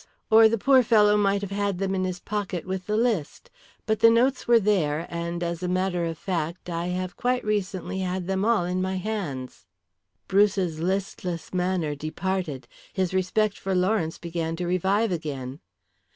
[0.31, 3.51] Or the poor fellow might have had them in his pocket with the list.
[3.85, 7.99] But the notes were there, and, as a matter of fact, I have quite recently
[7.99, 9.67] had them all in my hands."
[10.27, 12.67] Bruce's listless manner departed.
[12.91, 15.59] His respect for Lawrence began to revive again.